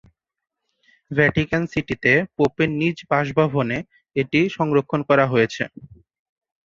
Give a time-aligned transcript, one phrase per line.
[1.11, 3.77] Vatican সিটি-তে পোপের নিজ বাসভবনে
[4.15, 5.63] এটি সংরক্ষণ করা হয়েছে।